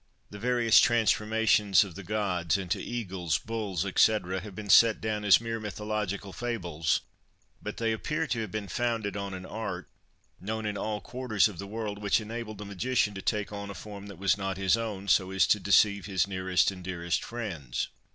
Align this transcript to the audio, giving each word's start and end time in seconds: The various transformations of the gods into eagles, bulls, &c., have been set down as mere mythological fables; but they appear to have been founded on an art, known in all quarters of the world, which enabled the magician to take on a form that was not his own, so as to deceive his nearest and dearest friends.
The 0.31 0.39
various 0.39 0.79
transformations 0.79 1.83
of 1.83 1.93
the 1.93 2.01
gods 2.03 2.57
into 2.57 2.79
eagles, 2.79 3.37
bulls, 3.37 3.85
&c., 3.97 4.11
have 4.11 4.55
been 4.55 4.67
set 4.71 4.99
down 4.99 5.23
as 5.23 5.39
mere 5.39 5.59
mythological 5.59 6.33
fables; 6.33 7.01
but 7.61 7.77
they 7.77 7.91
appear 7.91 8.25
to 8.25 8.41
have 8.41 8.49
been 8.49 8.67
founded 8.67 9.15
on 9.15 9.35
an 9.35 9.45
art, 9.45 9.91
known 10.39 10.65
in 10.65 10.75
all 10.75 11.01
quarters 11.01 11.47
of 11.47 11.59
the 11.59 11.67
world, 11.67 12.01
which 12.01 12.19
enabled 12.19 12.57
the 12.57 12.65
magician 12.65 13.13
to 13.13 13.21
take 13.21 13.53
on 13.53 13.69
a 13.69 13.75
form 13.75 14.07
that 14.07 14.17
was 14.17 14.39
not 14.39 14.57
his 14.57 14.75
own, 14.75 15.07
so 15.07 15.29
as 15.29 15.45
to 15.45 15.59
deceive 15.59 16.07
his 16.07 16.25
nearest 16.25 16.71
and 16.71 16.83
dearest 16.83 17.23
friends. 17.23 17.89